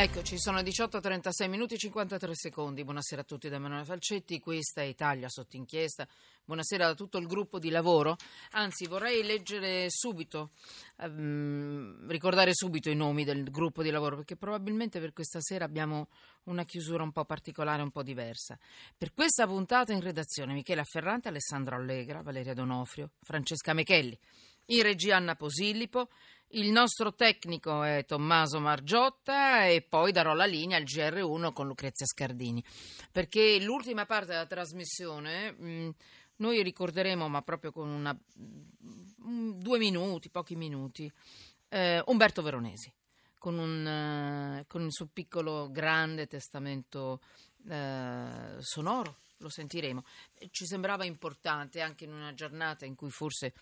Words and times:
Eccoci, 0.00 0.38
sono 0.38 0.60
18.36 0.60 1.48
minuti 1.48 1.74
e 1.74 1.76
53 1.76 2.30
secondi. 2.32 2.84
Buonasera 2.84 3.22
a 3.22 3.24
tutti 3.24 3.48
da 3.48 3.56
Emanuele 3.56 3.84
Falcetti, 3.84 4.38
questa 4.38 4.80
è 4.80 4.84
Italia 4.84 5.28
sotto 5.28 5.56
inchiesta. 5.56 6.06
Buonasera 6.44 6.86
a 6.86 6.94
tutto 6.94 7.18
il 7.18 7.26
gruppo 7.26 7.58
di 7.58 7.68
lavoro. 7.68 8.16
Anzi, 8.52 8.86
vorrei 8.86 9.24
leggere 9.24 9.86
subito, 9.90 10.50
ehm, 11.00 12.06
ricordare 12.06 12.54
subito 12.54 12.90
i 12.90 12.94
nomi 12.94 13.24
del 13.24 13.50
gruppo 13.50 13.82
di 13.82 13.90
lavoro, 13.90 14.14
perché 14.14 14.36
probabilmente 14.36 15.00
per 15.00 15.12
questa 15.12 15.40
sera 15.40 15.64
abbiamo 15.64 16.06
una 16.44 16.62
chiusura 16.62 17.02
un 17.02 17.10
po' 17.10 17.24
particolare, 17.24 17.82
un 17.82 17.90
po' 17.90 18.04
diversa. 18.04 18.56
Per 18.96 19.12
questa 19.12 19.48
puntata 19.48 19.92
in 19.92 20.00
redazione 20.00 20.52
Michela 20.52 20.84
Ferrante, 20.84 21.26
Alessandro 21.26 21.74
Allegra, 21.74 22.22
Valeria 22.22 22.54
Donofrio, 22.54 23.10
Francesca 23.20 23.72
Mechelli. 23.72 24.16
In 24.70 24.82
regia 24.82 25.16
Anna 25.16 25.34
Posillipo, 25.34 26.10
il 26.52 26.70
nostro 26.70 27.14
tecnico 27.14 27.82
è 27.82 28.04
Tommaso 28.06 28.58
Margiotta 28.58 29.66
e 29.66 29.82
poi 29.82 30.12
darò 30.12 30.32
la 30.32 30.46
linea 30.46 30.78
al 30.78 30.84
GR1 30.84 31.52
con 31.52 31.66
Lucrezia 31.66 32.06
Scardini. 32.06 32.64
Perché 33.12 33.60
l'ultima 33.60 34.06
parte 34.06 34.28
della 34.28 34.46
trasmissione 34.46 35.52
mh, 35.52 35.94
noi 36.36 36.62
ricorderemo, 36.62 37.28
ma 37.28 37.42
proprio 37.42 37.70
con 37.70 37.88
una, 37.88 38.12
mh, 38.12 39.58
due 39.58 39.78
minuti, 39.78 40.30
pochi 40.30 40.56
minuti, 40.56 41.10
eh, 41.68 42.02
Umberto 42.06 42.42
Veronesi. 42.42 42.92
Con, 43.36 43.56
un, 43.58 44.58
uh, 44.60 44.66
con, 44.66 44.82
il 44.82 44.92
suo 44.92 45.06
piccolo 45.12 45.70
grande 45.70 46.26
testamento 46.26 47.20
uh, 47.64 48.58
sonoro, 48.58 49.18
lo 49.36 49.48
sentiremo. 49.48 50.02
Ci 50.50 50.66
sembrava 50.66 51.04
importante 51.04 51.80
anche 51.80 52.04
in 52.04 52.12
una 52.12 52.34
giornata 52.34 52.84
in 52.84 52.96
cui 52.96 53.10
forse 53.10 53.54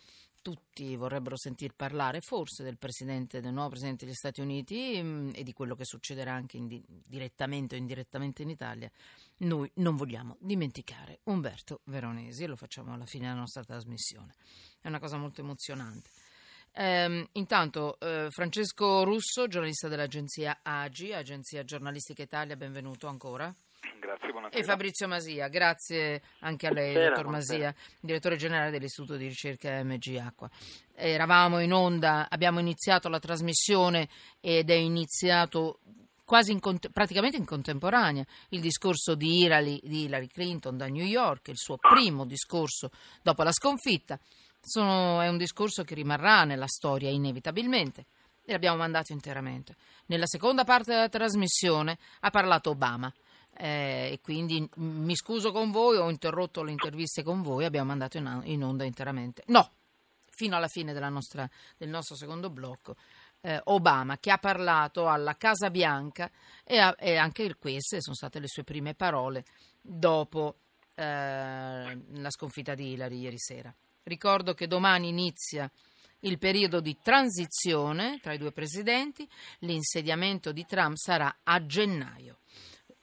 tutti 0.47 0.95
vorrebbero 0.95 1.37
sentir 1.37 1.75
parlare 1.75 2.21
forse 2.21 2.63
del, 2.63 2.77
del 2.79 3.53
nuovo 3.53 3.71
Presidente 3.71 4.05
degli 4.05 4.15
Stati 4.15 4.41
Uniti 4.41 5.03
mh, 5.03 5.07
mm, 5.07 5.31
e 5.35 5.43
di 5.43 5.53
quello 5.53 5.75
che 5.75 5.85
succederà 5.85 6.35
anche 6.35 6.57
in, 6.57 6.81
direttamente 7.05 7.75
o 7.75 7.79
indirettamente 7.79 8.43
in 8.43 8.51
Italia, 8.51 8.89
noi 9.39 9.69
non 9.77 9.97
vogliamo 9.97 10.37
dimenticare 10.39 11.19
Umberto 11.25 11.81
Veronesi 11.87 12.45
e 12.45 12.47
lo 12.47 12.55
facciamo 12.55 12.95
alla 12.95 13.07
fine 13.07 13.27
della 13.27 13.41
nostra 13.41 13.65
trasmissione. 13.65 14.35
È 14.81 14.87
una 14.87 15.01
cosa 15.01 15.17
molto 15.17 15.41
emozionante. 15.41 16.11
Ehm, 16.75 17.27
intanto 17.33 17.99
eh, 17.99 18.29
Francesco 18.31 19.03
Russo, 19.03 19.49
giornalista 19.49 19.89
dell'agenzia 19.89 20.61
AGI, 20.63 21.13
Agenzia 21.13 21.65
Giornalistica 21.65 22.23
Italia, 22.23 22.55
benvenuto 22.55 23.09
ancora. 23.09 23.53
Grazie, 24.01 24.31
buonasera. 24.31 24.61
E 24.61 24.65
Fabrizio 24.65 25.09
Masia, 25.09 25.49
grazie 25.49 26.23
anche 26.41 26.67
a 26.67 26.73
lei, 26.73 26.93
buonasera, 26.93 27.15
dottor 27.15 27.31
Masia, 27.31 27.75
direttore 28.01 28.37
generale 28.37 28.71
dell'Istituto 28.71 29.17
di 29.17 29.27
ricerca 29.27 29.83
MG 29.83 30.17
Acqua. 30.17 30.51
Eravamo 30.95 31.61
in 31.61 31.73
onda, 31.73 32.27
abbiamo 32.29 32.61
iniziato 32.61 33.09
la 33.09 33.19
trasmissione 33.19 34.09
ed 34.41 34.71
è 34.71 34.75
iniziato 34.75 35.81
quasi 36.25 36.53
in, 36.53 36.61
praticamente 36.93 37.37
in 37.37 37.45
contemporanea 37.45 38.25
il 38.51 38.61
discorso 38.61 39.15
di 39.15 39.43
Hillary, 39.43 39.81
di 39.83 40.05
Hillary, 40.05 40.27
Clinton 40.27 40.77
da 40.77 40.87
New 40.87 41.05
York, 41.05 41.49
il 41.49 41.57
suo 41.57 41.77
primo 41.77 42.25
discorso 42.25 42.91
dopo 43.23 43.43
la 43.43 43.53
sconfitta. 43.53 44.19
Sono, 44.61 45.21
è 45.21 45.29
un 45.29 45.39
discorso 45.39 45.85
che 45.85 45.95
rimarrà 45.95 46.45
nella 46.45 46.67
storia 46.67 47.09
inevitabilmente 47.09 48.07
e 48.45 48.53
l'abbiamo 48.53 48.77
mandato 48.79 49.13
interamente. 49.13 49.77
Nella 50.07 50.27
seconda 50.27 50.65
parte 50.65 50.93
della 50.93 51.09
trasmissione 51.09 51.99
ha 52.21 52.31
parlato 52.31 52.71
Obama 52.71 53.13
eh, 53.59 54.11
e 54.13 54.21
quindi 54.23 54.69
mi 54.77 55.17
scuso 55.17 55.53
con 55.53 55.71
voi, 55.71 55.97
ho 55.97 56.11
interrotto 56.11 56.63
le 56.63 56.73
interviste 56.73 57.23
con 57.23 57.43
voi, 57.43 57.65
abbiamo 57.65 57.89
mandato 57.89 58.19
in, 58.19 58.43
in 58.45 58.63
onda 58.63 58.85
interamente. 58.85 59.43
No, 59.47 59.71
fino 60.31 60.57
alla 60.57 60.69
fine 60.69 60.93
nostra, 61.09 61.49
del 61.77 61.89
nostro 61.89 62.17
secondo 62.17 62.51
blocco. 62.51 62.97
Eh, 63.41 63.61
Obama 63.65 64.19
che 64.19 64.31
ha 64.31 64.39
parlato 64.39 65.09
alla 65.09 65.37
Casa 65.37 65.71
Bianca 65.71 66.31
e, 66.65 66.79
a, 66.79 66.95
e, 66.99 67.17
anche 67.17 67.57
queste 67.57 68.01
sono 68.01 68.15
state 68.15 68.41
le 68.41 68.49
sue 68.49 68.65
prime 68.65 68.95
parole 68.95 69.45
dopo 69.81 70.57
eh, 70.95 71.03
la 71.03 72.31
sconfitta 72.31 72.75
di 72.75 72.93
Hillary 72.93 73.21
ieri 73.21 73.39
sera. 73.39 73.75
Ricordo 74.03 74.55
che 74.55 74.67
domani 74.67 75.09
inizia 75.09 75.71
il 76.21 76.39
periodo 76.39 76.81
di 76.81 76.97
transizione 77.03 78.19
tra 78.21 78.33
i 78.33 78.39
due 78.39 78.53
presidenti, 78.53 79.29
l'insediamento 79.61 80.53
di 80.53 80.65
Trump 80.67 80.97
sarà 80.97 81.39
a 81.43 81.65
gennaio. 81.65 82.39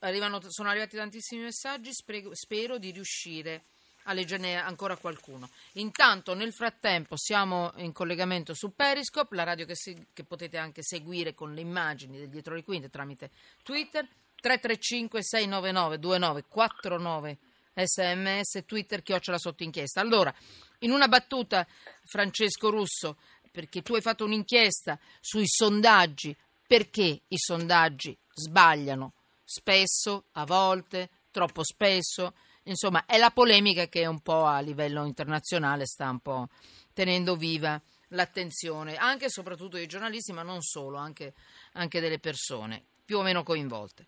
Arrivano, 0.04 0.38
sono 0.48 0.68
arrivati 0.68 0.96
tantissimi 0.96 1.42
messaggi, 1.42 1.92
spero, 1.92 2.34
spero 2.34 2.76
di 2.76 2.90
riuscire 2.90 3.64
a 4.02 4.12
leggerne 4.12 4.56
ancora 4.56 4.96
qualcuno. 4.96 5.48
Intanto, 5.72 6.34
nel 6.34 6.52
frattempo, 6.52 7.16
siamo 7.16 7.72
in 7.76 7.92
collegamento 7.92 8.52
su 8.52 8.74
Periscope, 8.74 9.34
la 9.34 9.44
radio 9.44 9.64
che, 9.64 9.74
si, 9.74 10.08
che 10.12 10.24
potete 10.24 10.58
anche 10.58 10.82
seguire 10.82 11.32
con 11.32 11.54
le 11.54 11.62
immagini 11.62 12.18
del 12.18 12.28
dietro 12.28 12.54
le 12.54 12.64
quinte 12.64 12.90
tramite 12.90 13.30
Twitter, 13.62 14.06
335-699-2949 14.42 17.36
sms, 17.72 18.64
Twitter, 18.66 19.02
chiocciola 19.02 19.38
sotto 19.38 19.62
inchiesta. 19.62 20.02
Allora, 20.02 20.34
in 20.80 20.90
una 20.90 21.08
battuta, 21.08 21.66
Francesco 22.04 22.68
Russo, 22.68 23.16
perché 23.50 23.80
tu 23.80 23.94
hai 23.94 24.02
fatto 24.02 24.26
un'inchiesta 24.26 24.98
sui 25.18 25.46
sondaggi, 25.46 26.36
perché 26.66 27.22
i 27.26 27.38
sondaggi 27.38 28.14
sbagliano 28.34 29.14
spesso, 29.44 30.24
a 30.32 30.44
volte, 30.44 31.10
troppo 31.30 31.62
spesso. 31.62 32.34
Insomma, 32.64 33.04
è 33.06 33.18
la 33.18 33.30
polemica 33.30 33.86
che 33.88 34.06
un 34.06 34.20
po' 34.20 34.44
a 34.44 34.60
livello 34.60 35.04
internazionale 35.04 35.86
sta 35.86 36.08
un 36.08 36.20
po' 36.20 36.48
tenendo 36.92 37.36
viva 37.36 37.80
l'attenzione, 38.08 38.96
anche 38.96 39.26
e 39.26 39.30
soprattutto 39.30 39.76
dei 39.76 39.86
giornalisti, 39.86 40.32
ma 40.32 40.42
non 40.42 40.62
solo, 40.62 40.96
anche, 40.96 41.34
anche 41.72 42.00
delle 42.00 42.18
persone 42.18 42.82
più 43.04 43.18
o 43.18 43.22
meno 43.22 43.42
coinvolte. 43.42 44.06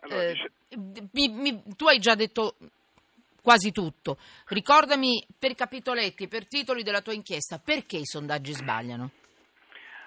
Allora, 0.00 0.28
eh, 0.28 0.32
dice... 0.32 1.08
mi, 1.12 1.28
mi, 1.28 1.62
tu 1.76 1.86
hai 1.86 1.98
già 1.98 2.14
detto 2.14 2.56
quasi 3.42 3.72
tutto. 3.72 4.18
Ricordami 4.46 5.26
per 5.38 5.54
capitoletti, 5.54 6.28
per 6.28 6.46
titoli 6.46 6.82
della 6.82 7.02
tua 7.02 7.12
inchiesta, 7.12 7.58
perché 7.58 7.96
i 7.96 8.06
sondaggi 8.06 8.52
sbagliano? 8.52 9.10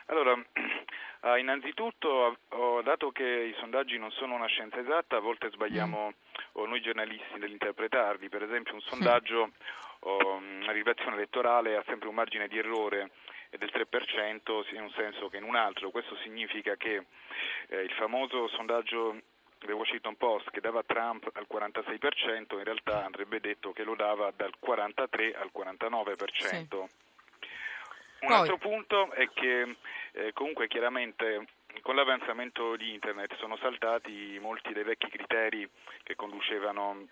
Allora, 0.07 0.33
Uh, 1.25 1.37
innanzitutto, 1.37 2.37
dato 2.83 3.09
che 3.11 3.23
i 3.23 3.55
sondaggi 3.57 3.97
non 3.97 4.11
sono 4.11 4.35
una 4.35 4.45
scienza 4.45 4.77
esatta, 4.79 5.17
a 5.17 5.21
volte 5.21 5.49
sbagliamo 5.49 6.13
mm. 6.59 6.63
noi 6.67 6.81
giornalisti 6.81 7.39
nell'interpretarli. 7.39 8.29
Per 8.29 8.43
esempio, 8.43 8.75
un 8.75 8.81
sondaggio, 8.81 9.49
una 10.01 10.71
rilevazione 10.71 11.15
elettorale 11.15 11.77
ha 11.77 11.83
sempre 11.87 12.09
un 12.09 12.13
margine 12.13 12.47
di 12.47 12.59
errore 12.59 13.09
del 13.57 13.71
3% 13.73 14.67
sia 14.67 14.77
in 14.77 14.83
un 14.83 14.91
senso 14.91 15.27
che 15.29 15.37
in 15.37 15.43
un 15.43 15.55
altro. 15.55 15.89
Questo 15.89 16.15
significa 16.17 16.75
che 16.75 17.05
eh, 17.69 17.81
il 17.81 17.91
famoso 17.93 18.47
sondaggio 18.49 19.19
del 19.57 19.73
Washington 19.73 20.17
Post 20.17 20.51
che 20.51 20.61
dava 20.61 20.83
Trump 20.83 21.27
al 21.33 21.47
46%, 21.51 22.57
in 22.57 22.63
realtà 22.63 23.03
andrebbe 23.03 23.39
detto 23.39 23.71
che 23.71 23.83
lo 23.83 23.95
dava 23.95 24.31
dal 24.35 24.53
43 24.59 25.33
al 25.33 25.49
49%. 25.51 26.27
Sì. 26.35 27.03
Un 28.25 28.31
Poi. 28.31 28.39
altro 28.39 28.57
punto 28.57 29.11
è 29.11 29.29
che 29.29 29.75
eh, 30.13 30.33
comunque 30.33 30.67
chiaramente 30.67 31.45
con 31.81 31.95
l'avanzamento 31.95 32.75
di 32.75 32.91
Internet 32.93 33.35
sono 33.35 33.55
saltati 33.57 34.39
molti 34.41 34.73
dei 34.73 34.83
vecchi 34.83 35.09
criteri 35.09 35.69
che 36.01 36.15
conducevano 36.15 37.07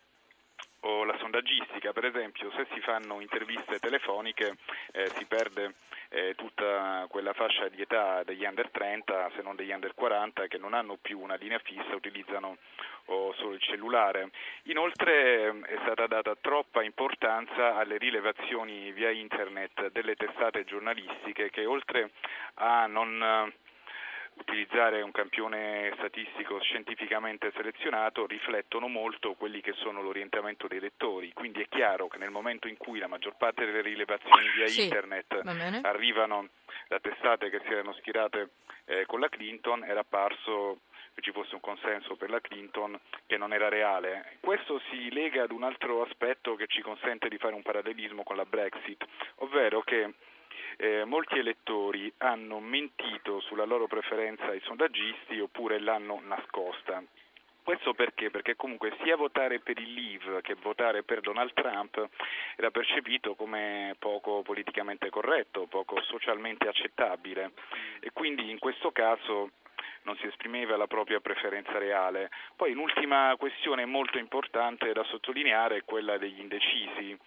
o 0.86 1.04
la 1.04 1.18
sondaggistica, 1.18 1.94
per 1.94 2.06
esempio, 2.06 2.52
se 2.52 2.66
si 2.74 2.80
fanno 2.82 3.22
interviste 3.22 3.80
telefoniche 3.80 4.58
eh, 4.92 5.08
si 5.16 5.26
perde 5.26 5.76
eh, 6.10 6.36
tutta 6.36 7.06
quella 7.10 7.34
fascia 7.34 7.70
di 7.70 7.82
età 7.82 8.24
degli 8.24 8.44
under 8.44 8.70
30, 8.70 9.32
se 9.36 9.42
non 9.42 9.56
degli 9.56 9.72
under 9.72 9.94
40, 9.94 10.48
che 10.48 10.58
non 10.58 10.74
hanno 10.74 10.98
più 11.02 11.20
una 11.20 11.36
linea 11.36 11.60
fissa, 11.60 11.96
utilizzano 11.96 12.58
oh, 13.06 13.34
solo 13.34 13.54
il 13.54 13.62
cellulare. 13.62 14.30
Inoltre 14.64 15.46
eh, 15.46 15.60
è 15.66 15.78
stata 15.84 16.06
data 16.08 16.36
troppa 16.40 16.84
importanza 16.84 17.76
alle 17.76 17.98
rilevazioni 17.98 18.92
via 18.92 19.10
internet 19.10 19.90
delle 19.92 20.16
testate 20.16 20.66
giornalistiche 20.66 21.50
che 21.50 21.66
oltre 21.66 22.12
a 22.56 22.86
non 22.88 23.52
utilizzare 24.36 25.02
un 25.02 25.12
campione 25.12 25.92
statistico 25.98 26.60
scientificamente 26.60 27.52
selezionato 27.56 28.26
riflettono 28.26 28.88
molto 28.88 29.34
quelli 29.34 29.62
che 29.62 29.74
sono 29.74 30.02
l'orientamento 30.02 30.68
dei 30.68 30.80
lettori, 30.80 31.32
quindi 31.34 31.62
è 31.62 31.68
chiaro 31.68 32.08
che 32.08 32.18
nel 32.18 32.32
momento 32.32 32.68
in 32.68 32.78
cui 32.78 33.00
la 33.00 33.08
maggior 33.08 33.36
parte 33.38 33.66
delle 33.66 33.82
rilevazioni 33.82 34.50
via 34.56 34.68
sì, 34.68 34.84
internet 34.84 35.40
arrivano 35.84 36.50
da 36.88 37.00
testate 37.00 37.50
che 37.50 37.62
si 37.66 37.72
erano 37.72 37.94
schierate 37.94 38.50
eh, 38.86 39.06
con 39.06 39.20
la 39.20 39.30
Clinton 39.30 39.84
era 39.84 40.02
apparso 40.02 40.80
che 41.14 41.22
ci 41.22 41.32
fosse 41.32 41.54
un 41.54 41.62
consenso 41.62 42.16
per 42.16 42.30
la 42.30 42.42
Clinton 42.42 43.00
che 43.28 43.38
non 43.38 43.54
era 43.54 43.70
reale. 43.70 44.38
Questo 44.40 44.82
si 44.90 45.12
lega 45.12 45.44
ad 45.44 45.52
un 45.52 45.64
altro 45.64 46.02
aspetto 46.02 46.56
che 46.56 46.66
ci 46.68 46.82
consente 46.82 47.30
di 47.30 47.38
fare 47.38 47.54
un 47.54 47.62
parallelismo 47.62 48.24
con 48.24 48.36
la 48.36 48.46
Brexit, 48.46 49.06
ovvero 49.36 49.82
che 49.82 50.14
eh, 50.78 51.04
molti 51.06 51.38
elettori 51.38 52.12
hanno 52.18 52.60
mentito 52.60 53.40
sulla 53.42 53.66
loro 53.66 53.88
preferenza 53.88 54.46
ai 54.46 54.62
sondaggisti 54.62 55.40
oppure 55.40 55.80
l'hanno 55.80 56.22
nascosta. 56.24 57.04
Questo 57.64 57.94
perché? 57.94 58.30
Perché 58.30 58.58
comunque 58.58 58.94
sia 59.02 59.16
votare 59.16 59.60
per 59.60 59.80
il 59.80 59.94
Leave 59.94 60.42
che 60.42 60.56
votare 60.56 61.04
per 61.04 61.22
Donald 61.22 61.54
Trump 61.54 62.10
era 62.58 62.72
percepito 62.72 63.36
come 63.36 63.96
poco 64.00 64.42
politicamente 64.42 65.10
corretto, 65.10 65.68
poco 65.68 66.02
socialmente 66.02 66.68
accettabile 66.68 67.52
e 68.02 68.12
quindi 68.12 68.50
in 68.50 68.60
questo 68.60 68.92
caso 68.92 69.52
non 70.04 70.16
si 70.18 70.28
esprimeva 70.28 70.78
la 70.78 70.88
propria 70.88 71.20
preferenza 71.20 71.78
reale. 71.78 72.30
Poi 72.56 72.72
un'ultima 72.72 73.36
questione 73.38 73.86
molto 73.86 74.18
importante 74.18 74.92
da 74.94 75.04
sottolineare 75.06 75.78
è 75.78 75.84
quella 75.84 76.18
degli 76.18 76.40
indecisi 76.40 77.18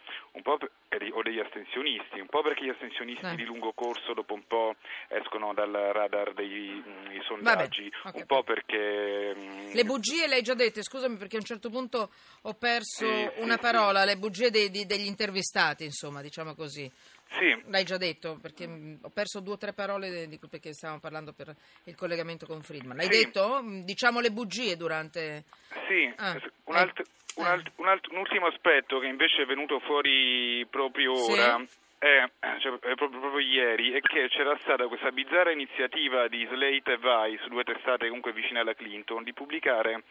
per, 0.88 1.02
o 1.12 1.22
degli 1.22 1.38
astensionisti, 1.38 2.20
un 2.20 2.28
po' 2.28 2.42
perché 2.42 2.64
gli 2.64 2.68
astensionisti 2.70 3.26
eh. 3.26 3.34
di 3.36 3.44
lungo 3.44 3.72
corso 3.72 4.14
dopo 4.14 4.34
un 4.34 4.46
po' 4.46 4.76
escono 5.08 5.52
dal 5.54 5.70
radar 5.70 6.32
dei 6.34 6.82
mh, 6.84 7.22
sondaggi, 7.22 7.90
Vabbè, 8.04 8.18
un 8.18 8.26
po' 8.26 8.42
perché... 8.42 9.34
Mh, 9.34 9.74
le 9.74 9.84
bugie 9.84 10.26
le 10.26 10.36
hai 10.36 10.42
già 10.42 10.54
dette, 10.54 10.82
scusami 10.82 11.16
perché 11.16 11.36
a 11.36 11.40
un 11.40 11.46
certo 11.46 11.70
punto 11.70 12.10
ho 12.42 12.54
perso 12.54 13.06
sì, 13.06 13.30
una 13.40 13.54
sì, 13.54 13.60
parola, 13.60 14.00
sì. 14.00 14.06
le 14.06 14.16
bugie 14.16 14.50
dei, 14.50 14.70
degli 14.70 15.06
intervistati, 15.06 15.84
insomma, 15.84 16.22
diciamo 16.22 16.54
così. 16.54 16.90
Sì. 17.28 17.62
L'hai 17.66 17.84
già 17.84 17.96
detto, 17.96 18.38
perché 18.40 18.66
mh, 18.66 18.98
ho 19.02 19.10
perso 19.10 19.40
due 19.40 19.54
o 19.54 19.58
tre 19.58 19.72
parole 19.72 20.26
di- 20.28 20.38
perché 20.48 20.72
stavamo 20.72 21.00
parlando 21.00 21.32
per 21.32 21.54
il 21.84 21.94
collegamento 21.94 22.46
con 22.46 22.62
Friedman. 22.62 22.96
L'hai 22.96 23.10
Sì. 23.12 23.24
detto? 23.24 23.62
Mh, 23.62 23.84
Diciamo 23.84 24.20
le 24.20 24.30
bugie 24.30 24.76
durante... 24.76 25.44
Sì, 25.88 26.12
Ah, 26.16 26.40
un, 26.64 26.74
eh. 26.74 26.78
alt- 26.78 27.02
un, 27.34 27.44
alt- 27.46 27.72
un, 27.76 27.88
alt- 27.88 28.08
un 28.10 28.16
ultimo 28.18 28.46
aspetto 28.46 28.98
che 29.00 29.06
invece 29.06 29.42
è 29.42 29.46
venuto 29.46 29.80
fuori 29.80 30.64
proprio 30.70 31.14
Sì? 31.16 31.32
ora, 31.32 31.62
è, 31.98 32.28
cioè, 32.60 32.72
è 32.78 32.94
proprio, 32.94 33.20
proprio 33.20 33.38
ieri, 33.40 33.92
è 33.92 34.00
che 34.00 34.28
c'era 34.28 34.56
stata 34.62 34.86
questa 34.86 35.10
bizzarra 35.12 35.50
iniziativa 35.50 36.28
di 36.28 36.46
Slate 36.50 36.92
e 36.92 36.98
Vice, 36.98 37.48
due 37.48 37.64
testate 37.64 38.06
comunque 38.06 38.32
vicine 38.32 38.60
alla 38.60 38.74
Clinton, 38.74 39.22
di 39.24 39.32
pubblicare 39.32 40.04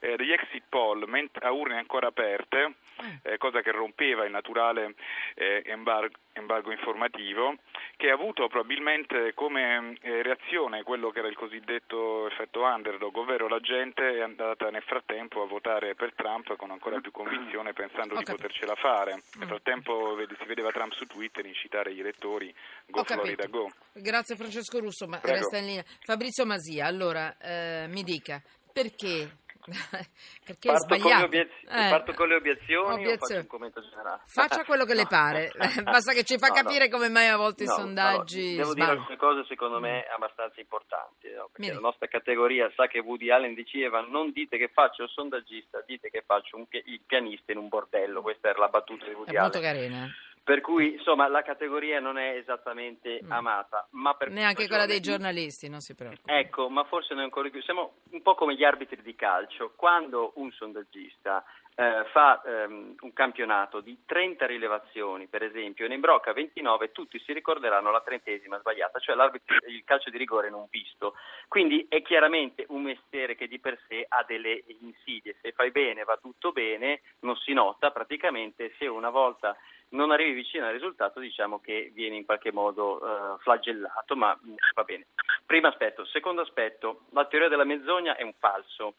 eh, 0.00 0.16
degli 0.16 0.32
exit 0.32 0.64
poll 0.68 1.04
ment- 1.08 1.42
a 1.42 1.50
urne 1.50 1.78
ancora 1.78 2.08
aperte, 2.08 2.74
eh, 3.22 3.38
cosa 3.38 3.62
che 3.62 3.70
rompeva 3.72 4.24
il 4.24 4.30
naturale 4.30 4.94
eh, 5.34 5.62
embargo, 5.66 6.18
embargo 6.32 6.70
informativo, 6.70 7.56
che 7.96 8.10
ha 8.10 8.14
avuto 8.14 8.48
probabilmente 8.48 9.34
come 9.34 9.96
eh, 10.00 10.22
reazione 10.22 10.82
quello 10.82 11.10
che 11.10 11.18
era 11.18 11.28
il 11.28 11.36
cosiddetto 11.36 12.26
effetto 12.26 12.62
underdog, 12.62 13.14
ovvero 13.16 13.48
la 13.48 13.60
gente 13.60 14.16
è 14.16 14.20
andata 14.20 14.70
nel 14.70 14.82
frattempo 14.82 15.42
a 15.42 15.46
votare 15.46 15.94
per 15.94 16.14
Trump 16.14 16.56
con 16.56 16.70
ancora 16.70 17.00
più 17.00 17.10
convinzione 17.10 17.72
pensando 17.72 18.16
di 18.16 18.24
potercela 18.24 18.74
fare. 18.74 19.22
Nel 19.38 19.48
frattempo 19.48 20.16
si 20.38 20.46
vedeva 20.46 20.70
Trump 20.70 20.92
su 20.92 21.06
Twitter 21.06 21.44
incitare 21.46 21.94
gli 21.94 22.00
elettori 22.00 22.54
Go 22.86 23.00
Ho 23.00 23.04
Florida 23.04 23.44
capito. 23.44 23.58
Go. 23.58 23.70
Grazie 23.92 24.36
Francesco 24.36 24.78
Russo, 24.78 25.06
ma 25.06 25.18
Prego. 25.18 25.38
resta 25.38 25.58
in 25.58 25.66
linea. 25.66 25.84
Fabrizio 26.00 26.46
Masia, 26.46 26.86
allora 26.86 27.36
eh, 27.38 27.86
mi 27.88 28.02
dica 28.02 28.42
perché? 28.72 29.38
perché 30.44 30.68
Parto 30.72 30.98
con, 30.98 31.10
le 31.16 31.22
obiez- 31.22 31.50
Eh, 31.64 31.90
parto 31.90 32.12
con 32.14 32.28
le 32.28 32.34
obiezioni 32.36 32.88
o 32.88 32.92
obiezioni. 32.94 33.18
faccio 33.18 33.34
un 33.40 33.46
commento 33.46 33.80
generale? 33.82 34.20
Faccia 34.26 34.64
quello 34.64 34.84
che 34.84 34.94
le 34.94 35.02
No. 35.08 35.08
pare, 35.08 35.52
basta 35.84 36.12
che 36.12 36.24
ci 36.24 36.38
fa 36.38 36.48
No, 36.48 36.54
no. 36.54 36.62
capire 36.62 36.88
come 36.88 37.08
mai 37.08 37.28
a 37.28 37.36
volte 37.36 37.64
No, 37.64 37.72
i 37.72 37.74
sondaggi 37.74 38.50
no, 38.56 38.56
devo 38.62 38.74
dire 38.74 38.84
sbagliano. 38.86 39.00
alcune 39.00 39.16
cose 39.16 39.44
secondo 39.48 39.80
me 39.80 40.04
abbastanza 40.06 40.60
importanti, 40.60 41.30
no? 41.32 41.48
Perché 41.52 41.72
la 41.72 41.80
nostra 41.80 42.06
categoria 42.08 42.70
sa 42.74 42.86
che 42.86 42.98
Woody 43.00 43.30
Allen 43.30 43.54
diceva 43.54 44.00
non 44.00 44.30
dite 44.32 44.56
che 44.56 44.68
faccio 44.72 45.02
il 45.04 45.10
sondaggista, 45.10 45.82
dite 45.86 46.10
che 46.10 46.22
faccio 46.26 46.56
un 46.56 46.66
pi- 46.66 46.82
il 46.86 47.00
pianista 47.06 47.52
in 47.52 47.58
un 47.58 47.68
bordello, 47.68 48.22
questa 48.22 48.48
era 48.48 48.58
la 48.60 48.68
battuta 48.68 49.04
di 49.06 49.12
Woody 49.12 49.34
È 49.34 49.40
molto 49.40 49.58
Allen. 49.58 49.72
carina. 49.72 50.06
Per 50.42 50.60
cui 50.62 50.94
insomma 50.94 51.28
la 51.28 51.42
categoria 51.42 52.00
non 52.00 52.18
è 52.18 52.34
esattamente 52.36 53.20
Mm. 53.22 53.30
amata, 53.32 53.86
ma 53.92 54.14
per 54.14 54.30
Neanche 54.30 54.66
quella 54.66 54.86
dei 54.86 55.00
giornalisti, 55.00 55.68
non 55.68 55.80
si 55.80 55.94
preoccupi. 55.94 56.22
Ecco, 56.32 56.68
ma 56.68 56.84
forse 56.84 57.14
noi 57.14 57.24
ancora 57.24 57.44
di 57.44 57.50
più. 57.50 57.62
Siamo 57.62 57.94
un 58.10 58.22
po' 58.22 58.34
come 58.34 58.54
gli 58.54 58.64
arbitri 58.64 59.02
di 59.02 59.14
calcio. 59.14 59.72
Quando 59.76 60.32
un 60.36 60.50
sondaggista 60.52 61.44
eh, 61.76 62.04
fa 62.12 62.42
ehm, 62.42 62.96
un 63.00 63.12
campionato 63.12 63.80
di 63.80 64.02
30 64.04 64.44
rilevazioni, 64.46 65.28
per 65.28 65.42
esempio, 65.42 65.84
e 65.84 65.88
ne 65.88 65.94
imbrocca 65.94 66.32
29, 66.32 66.90
tutti 66.92 67.18
si 67.20 67.32
ricorderanno 67.32 67.90
la 67.90 68.00
trentesima 68.02 68.58
sbagliata, 68.58 68.98
cioè 68.98 69.14
l'arbitro- 69.14 69.56
il 69.68 69.84
calcio 69.84 70.10
di 70.10 70.18
rigore 70.18 70.50
non 70.50 70.66
visto. 70.70 71.14
Quindi 71.48 71.86
è 71.88 72.02
chiaramente 72.02 72.64
un 72.68 72.82
mestiere 72.82 73.34
che 73.36 73.46
di 73.46 73.58
per 73.60 73.78
sé 73.88 74.04
ha 74.08 74.24
delle 74.26 74.64
insidie. 74.80 75.36
Se 75.40 75.52
fai 75.52 75.70
bene 75.70 76.04
va 76.04 76.16
tutto 76.20 76.50
bene, 76.52 77.02
non 77.20 77.36
si 77.36 77.52
nota 77.52 77.90
praticamente. 77.92 78.72
Se 78.78 78.86
una 78.86 79.10
volta 79.10 79.56
non 79.90 80.10
arrivi 80.10 80.32
vicino 80.32 80.66
al 80.66 80.72
risultato, 80.72 81.20
diciamo 81.20 81.60
che 81.60 81.90
vieni 81.94 82.16
in 82.16 82.24
qualche 82.24 82.52
modo 82.52 83.00
eh, 83.00 83.38
flagellato, 83.40 84.16
ma 84.16 84.38
mm, 84.44 84.54
va 84.74 84.84
bene. 84.84 85.06
Primo 85.46 85.68
aspetto. 85.68 86.04
Secondo 86.06 86.42
aspetto, 86.42 87.06
la 87.10 87.26
teoria 87.26 87.48
della 87.48 87.64
menzogna 87.64 88.16
è 88.16 88.22
un 88.22 88.34
falso, 88.38 88.94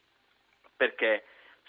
perché 0.76 1.24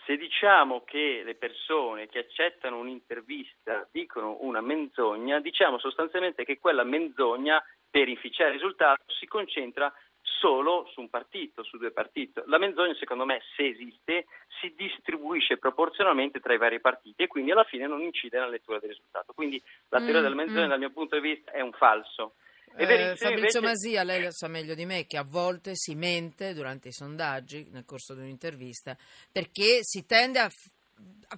se 0.06 0.18
diciamo 0.18 0.84
che 0.84 1.22
le 1.24 1.36
persone 1.36 2.08
che 2.08 2.20
accettano 2.20 2.80
un'intervista 2.80 3.88
dicono 3.92 4.38
una 4.42 4.62
menzogna, 4.62 5.40
diciamo 5.40 5.80
sostanzialmente 5.80 6.44
che 6.44 6.60
quella 6.60 6.84
menzogna 6.84 7.64
per 7.90 8.10
inficiare 8.10 8.50
il 8.50 8.56
risultato 8.56 9.04
si 9.08 9.28
concentra 9.28 9.94
solo 10.22 10.90
su 10.92 11.00
un 11.00 11.10
partito, 11.10 11.64
su 11.64 11.78
due 11.78 11.92
partiti. 11.92 12.42
La 12.48 12.58
menzogna, 12.58 12.94
secondo 12.96 13.24
me, 13.24 13.42
se 13.56 13.68
esiste, 13.68 14.26
si 14.64 14.74
distribuisce 14.78 15.58
proporzionalmente 15.58 16.40
tra 16.40 16.54
i 16.54 16.58
vari 16.58 16.80
partiti 16.80 17.24
e 17.24 17.28
quindi 17.28 17.52
alla 17.52 17.66
fine 17.66 17.86
non 17.86 18.02
incide 18.02 18.38
nella 18.38 18.50
lettura 18.50 18.80
del 18.80 18.90
risultato. 18.90 19.34
Quindi 19.34 19.62
la 19.90 20.00
teoria 20.00 20.20
Mm, 20.20 20.24
della 20.24 20.36
menzogna, 20.36 20.66
mm. 20.66 20.70
dal 20.70 20.80
mio 20.80 20.92
punto 20.92 21.20
di 21.20 21.22
vista, 21.22 21.52
è 21.52 21.60
un 21.60 21.74
falso. 21.74 22.36
Eh, 22.76 23.16
Fabrizio 23.16 23.30
invece- 23.30 23.60
Masia, 23.62 24.04
lei 24.04 24.24
lo 24.24 24.32
sa 24.32 24.48
meglio 24.48 24.74
di 24.74 24.86
me 24.86 25.06
che 25.06 25.18
a 25.18 25.24
volte 25.24 25.76
si 25.76 25.94
mente 25.94 26.54
durante 26.54 26.88
i 26.88 26.92
sondaggi, 26.92 27.68
nel 27.72 27.86
corso 27.86 28.16
di 28.16 28.22
un'intervista, 28.22 28.98
perché 29.32 29.80
si 29.82 30.06
tende 30.08 30.40
a 30.40 30.50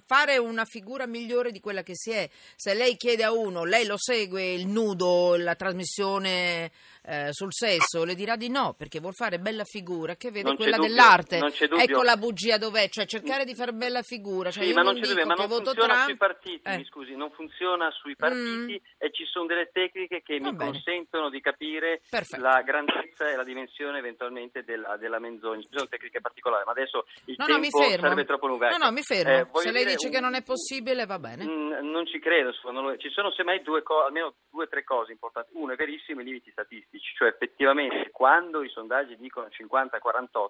fare 0.04 0.38
una 0.38 0.64
figura 0.64 1.06
migliore 1.06 1.50
di 1.50 1.60
quella 1.60 1.82
che 1.82 1.94
si 1.94 2.10
è. 2.10 2.28
Se 2.54 2.74
lei 2.74 2.96
chiede 2.96 3.24
a 3.24 3.32
uno, 3.32 3.64
lei 3.64 3.86
lo 3.86 3.96
segue 3.98 4.52
il 4.52 4.66
nudo, 4.66 5.36
la 5.36 5.54
trasmissione 5.54 6.70
eh, 7.06 7.28
sul 7.32 7.52
sesso, 7.52 8.04
le 8.04 8.14
dirà 8.14 8.36
di 8.36 8.48
no, 8.48 8.74
perché 8.76 8.98
vuol 9.00 9.14
fare 9.14 9.38
bella 9.38 9.64
figura, 9.64 10.16
che 10.16 10.30
vede 10.30 10.48
Non 10.48 10.56
quella 10.56 10.76
dubbio, 10.76 10.88
dell'arte. 10.90 11.38
Ecco 11.78 12.02
la 12.02 12.16
bugia 12.16 12.58
dov'è, 12.58 12.88
cioè 12.88 13.06
cercare 13.06 13.44
di 13.44 13.54
fare 13.54 13.72
bella 13.72 14.02
figura. 14.02 14.50
Cioè, 14.50 14.64
Sì, 14.64 14.72
ma 14.72 14.82
non 14.82 14.94
non 14.94 15.02
c'è 15.02 15.08
dubbio, 15.08 15.26
ma 15.26 15.34
non 15.34 15.48
funziona 15.48 15.86
Trump. 15.86 16.04
sui 16.04 16.16
partiti, 16.16 16.68
Eh. 16.68 16.84
scusi, 16.84 17.14
non 17.16 17.30
funziona 17.30 17.90
sui 17.92 18.16
partiti 18.16 18.80
e 18.98 19.10
ci 19.12 19.24
sono 19.26 19.46
delle 19.46 19.70
tecniche 19.72 20.22
che 20.22 20.38
Va 20.38 20.50
mi 20.50 20.56
bene. 20.56 20.70
consentono 20.72 21.30
di 21.30 21.40
capire 21.40 22.00
Perfetto. 22.08 22.42
la 22.42 22.62
grandezza 22.62 23.30
e 23.30 23.36
la 23.36 23.44
dimensione 23.44 23.98
eventualmente 23.98 24.64
della, 24.64 24.96
della 24.96 25.18
menzogna. 25.18 25.60
Ci 25.62 25.68
sono 25.70 25.86
tecniche 25.88 26.20
particolari, 26.20 26.64
ma 26.66 26.72
adesso 26.72 27.04
il 27.26 27.34
No, 27.38 27.46
no, 27.46 27.60
tempo 27.60 27.78
fermo. 27.82 28.02
sarebbe 28.02 28.24
troppo 28.24 28.46
lungo. 28.46 28.68
No, 28.68 28.76
no, 28.78 28.90
mi 28.90 29.02
fermo. 29.02 29.32
Eh, 29.58 29.60
Se 29.60 29.70
lei 29.70 29.84
dice 29.84 30.06
un- 30.06 30.12
che 30.12 30.20
non 30.20 30.34
è 30.34 30.42
possibile, 30.42 31.06
va 31.06 31.18
bene. 31.18 31.44
Mm, 31.44 31.64
Non 31.96 32.06
ci 32.06 32.18
credo, 32.18 32.52
secondo 32.52 32.82
me. 32.82 32.98
Ci 32.98 33.08
sono 33.10 33.30
semmai 33.32 33.62
due 33.62 33.82
co- 33.82 34.04
almeno 34.04 34.34
due 34.50 34.64
o 34.64 34.68
tre 34.68 34.84
cose 34.84 35.12
importanti. 35.12 35.50
Uno 35.54 35.72
è 35.72 35.76
verissimo 35.76 36.20
i 36.20 36.24
limiti 36.24 36.50
statistici, 36.50 36.95
cioè 37.16 37.28
effettivamente 37.28 38.10
quando 38.10 38.62
i 38.62 38.68
sondaggi 38.68 39.16
dicono 39.16 39.46
50-48 39.48 40.48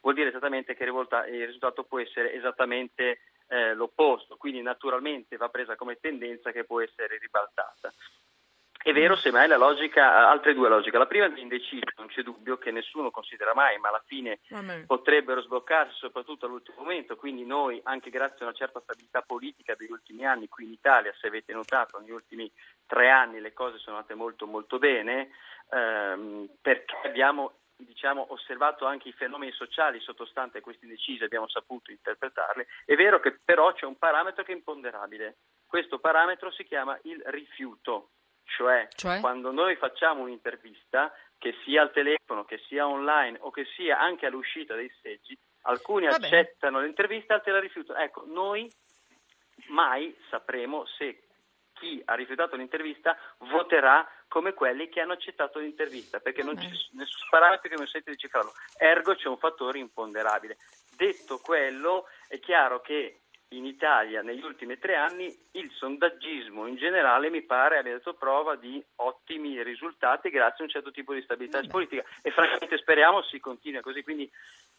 vuol 0.00 0.14
dire 0.14 0.28
esattamente 0.28 0.74
che 0.74 0.84
il 0.84 1.46
risultato 1.46 1.84
può 1.84 1.98
essere 1.98 2.32
esattamente 2.34 3.20
eh, 3.48 3.74
l'opposto, 3.74 4.36
quindi 4.36 4.62
naturalmente 4.62 5.36
va 5.36 5.48
presa 5.48 5.76
come 5.76 5.98
tendenza 6.00 6.52
che 6.52 6.64
può 6.64 6.80
essere 6.80 7.18
ribaltata. 7.18 7.92
È 8.86 8.92
vero, 8.92 9.16
semmai 9.16 9.48
la 9.48 9.56
logica, 9.56 10.28
altre 10.28 10.54
due 10.54 10.68
logiche. 10.68 10.96
La 10.96 11.06
prima 11.06 11.26
è 11.26 11.40
indecisa, 11.40 11.92
non 11.96 12.06
c'è 12.06 12.22
dubbio 12.22 12.56
che 12.56 12.70
nessuno 12.70 13.10
considera 13.10 13.52
mai, 13.52 13.76
ma 13.78 13.88
alla 13.88 14.04
fine 14.06 14.38
potrebbero 14.86 15.42
sbloccarsi 15.42 15.96
soprattutto 15.96 16.46
all'ultimo 16.46 16.82
momento, 16.82 17.16
quindi 17.16 17.44
noi 17.44 17.80
anche 17.82 18.10
grazie 18.10 18.44
a 18.44 18.48
una 18.48 18.56
certa 18.56 18.78
stabilità 18.78 19.22
politica 19.22 19.74
degli 19.74 19.90
ultimi 19.90 20.24
anni 20.24 20.46
qui 20.46 20.66
in 20.66 20.70
Italia, 20.70 21.12
se 21.20 21.26
avete 21.26 21.52
notato 21.52 21.98
negli 21.98 22.12
ultimi 22.12 22.48
tre 22.86 23.10
anni 23.10 23.40
le 23.40 23.52
cose 23.52 23.78
sono 23.78 23.96
andate 23.96 24.14
molto 24.14 24.46
molto 24.46 24.78
bene, 24.78 25.30
ehm, 25.72 26.48
perché 26.62 26.94
abbiamo 27.02 27.54
diciamo, 27.74 28.26
osservato 28.30 28.86
anche 28.86 29.08
i 29.08 29.12
fenomeni 29.12 29.50
sociali 29.50 29.98
sottostanti 29.98 30.58
a 30.58 30.60
questi 30.60 30.84
indecisi, 30.84 31.24
abbiamo 31.24 31.48
saputo 31.48 31.90
interpretarli. 31.90 32.64
È 32.84 32.94
vero 32.94 33.18
che 33.18 33.36
però 33.44 33.72
c'è 33.72 33.84
un 33.84 33.98
parametro 33.98 34.44
che 34.44 34.52
è 34.52 34.54
imponderabile, 34.54 35.38
questo 35.66 35.98
parametro 35.98 36.52
si 36.52 36.62
chiama 36.62 36.96
il 37.02 37.20
rifiuto, 37.26 38.10
cioè, 38.46 38.88
Cioè? 38.94 39.20
quando 39.20 39.50
noi 39.52 39.76
facciamo 39.76 40.22
un'intervista, 40.22 41.12
che 41.38 41.54
sia 41.64 41.82
al 41.82 41.92
telefono, 41.92 42.44
che 42.44 42.58
sia 42.66 42.86
online 42.86 43.36
o 43.42 43.50
che 43.50 43.66
sia 43.76 43.98
anche 43.98 44.26
all'uscita 44.26 44.74
dei 44.74 44.90
seggi, 45.02 45.36
alcuni 45.62 46.06
Va 46.06 46.18
bene. 46.18 46.26
accettano 46.38 46.80
l'intervista, 46.80 47.34
altri 47.34 47.52
la 47.52 47.60
rifiutano. 47.60 47.98
Ecco, 47.98 48.24
noi 48.26 48.72
mai 49.68 50.16
sapremo 50.30 50.86
se 50.86 51.22
chi 51.74 52.00
ha 52.06 52.14
rifiutato 52.14 52.56
l'intervista 52.56 53.18
voterà 53.38 54.08
come 54.28 54.54
quelli 54.54 54.88
che 54.88 55.00
hanno 55.00 55.12
accettato 55.12 55.58
l'intervista, 55.58 56.20
perché 56.20 56.42
non 56.42 56.54
c'è 56.54 56.62
Vabbè. 56.64 56.76
nessun 56.92 57.28
parametro 57.28 57.62
che 57.68 57.74
mi 57.74 57.76
consente 57.76 58.10
di 58.12 58.16
cifrarlo. 58.16 58.52
Ergo 58.78 59.14
c'è 59.14 59.28
un 59.28 59.36
fattore 59.38 59.78
imponderabile. 59.78 60.56
Detto 60.96 61.38
quello, 61.38 62.06
è 62.28 62.38
chiaro 62.40 62.80
che 62.80 63.24
in 63.50 63.64
Italia 63.64 64.22
negli 64.22 64.42
ultimi 64.42 64.76
tre 64.78 64.96
anni 64.96 65.26
il 65.52 65.70
sondaggismo 65.70 66.66
in 66.66 66.76
generale 66.76 67.30
mi 67.30 67.42
pare 67.42 67.78
abbia 67.78 67.92
dato 67.92 68.14
prova 68.14 68.56
di 68.56 68.82
ottimi 68.96 69.62
risultati 69.62 70.30
grazie 70.30 70.60
a 70.60 70.62
un 70.64 70.68
certo 70.68 70.90
tipo 70.90 71.14
di 71.14 71.22
stabilità 71.22 71.58
Vabbè. 71.58 71.70
politica 71.70 72.04
e 72.22 72.30
francamente 72.32 72.76
speriamo 72.78 73.22
si 73.22 73.38
continui 73.38 73.80
così. 73.82 74.02
Quindi 74.02 74.28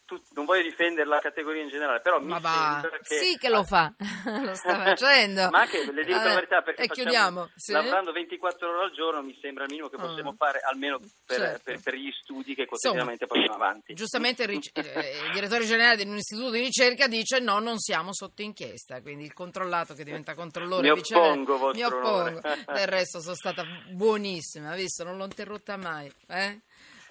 tu- 0.07 0.19
non 0.35 0.45
voglio 0.45 0.63
difendere 0.63 1.07
la 1.07 1.19
categoria 1.19 1.61
in 1.61 1.67
generale, 1.69 1.99
però 1.99 2.19
Ma 2.19 2.35
mi 2.37 2.41
va, 2.41 2.89
che... 3.03 3.15
sì 3.17 3.37
che 3.37 3.49
lo 3.49 3.63
fa, 3.63 3.93
lo 4.41 4.55
sta 4.55 4.81
facendo. 4.83 5.49
Ma 5.51 5.59
anche, 5.59 5.91
le 5.91 6.03
dico 6.05 6.17
la 6.17 6.33
verità, 6.33 6.61
perché 6.61 6.83
E 6.83 6.87
facciamo- 6.87 7.09
chiudiamo. 7.09 7.49
sì. 7.55 7.71
lavorando 7.73 8.11
24 8.13 8.67
ore 8.69 8.83
al 8.85 8.91
giorno 8.93 9.21
mi 9.21 9.37
sembra 9.41 9.65
il 9.65 9.69
minimo 9.69 9.89
che 9.89 9.97
possiamo 9.97 10.33
fare 10.37 10.59
almeno 10.61 10.97
per, 11.25 11.37
Certo. 11.37 11.61
per- 11.65 11.81
per 11.83 11.93
gli 11.95 12.09
studi 12.11 12.55
che 12.55 12.61
Insomma, 12.61 13.03
quotidianamente 13.03 13.27
portiamo 13.27 13.53
avanti. 13.55 13.93
Giustamente 13.93 14.43
il, 14.43 14.47
ric- 14.49 14.71
eh, 14.77 15.17
il 15.27 15.31
direttore 15.33 15.65
generale 15.65 15.97
di 16.03 16.09
un 16.09 16.15
istituto 16.17 16.49
di 16.51 16.61
ricerca 16.61 17.07
dice 17.07 17.39
no, 17.39 17.59
non 17.59 17.77
siamo 17.77 18.13
sotto 18.13 18.41
inchiesta, 18.41 19.01
quindi 19.01 19.25
il 19.25 19.33
controllato 19.33 19.93
che 19.93 20.03
diventa 20.05 20.33
controllore 20.33 20.89
Mi 20.89 20.95
viceversa- 20.95 21.29
oppongo, 21.31 21.71
mi 21.73 21.83
oppongo. 21.83 22.07
onore. 22.09 22.41
Del 22.65 22.87
resto 22.87 23.19
sono 23.21 23.35
stata 23.35 23.63
buonissima, 23.91 24.73
visto? 24.75 25.03
Non 25.03 25.17
l'ho 25.17 25.25
interrotta 25.25 25.75
mai. 25.77 26.11
eh? 26.27 26.61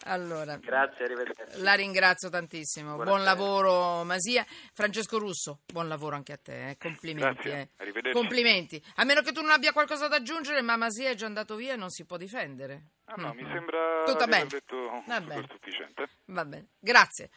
Allora, 0.09 0.57
Grazie, 0.57 1.05
arrivederci. 1.05 1.61
la 1.63 1.75
ringrazio 1.75 2.29
tantissimo. 2.29 2.95
Buona 2.95 3.05
buon 3.11 3.25
lavoro 3.25 4.05
Masia. 4.05 4.45
Francesco 4.73 5.19
Russo, 5.19 5.61
buon 5.67 5.89
lavoro 5.89 6.15
anche 6.17 6.33
a 6.33 6.37
te. 6.39 6.69
eh. 6.71 6.77
Complimenti. 6.77 7.43
Grazie, 7.49 7.61
eh. 7.61 7.69
arrivederci. 7.79 8.17
Complimenti. 8.19 8.83
A 8.97 9.05
meno 9.05 9.21
che 9.23 9.33
tu 9.33 9.41
non 9.41 9.51
abbia 9.51 9.73
qualcosa 9.73 10.07
da 10.09 10.17
aggiungere, 10.17 10.63
ma 10.63 10.77
Masia 10.77 11.11
è 11.11 11.15
già 11.15 11.27
andato 11.27 11.57
via 11.57 11.73
e 11.75 11.77
non 11.77 11.91
si 11.91 12.05
può 12.05 12.17
difendere. 12.17 12.91
Ah, 13.07 13.15
no, 13.17 13.33
Mm. 13.35 13.37
mi 13.37 13.45
sembra 13.53 14.03
Tutto 14.05 14.27
bene. 14.27 14.47
detto 14.47 15.03
Va 15.07 15.21
bene. 15.21 15.47
sufficiente. 15.49 16.09
Va 16.27 16.45
bene. 16.45 16.69
Grazie. 16.79 17.31